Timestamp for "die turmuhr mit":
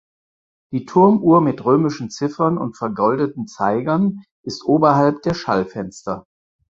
0.73-1.63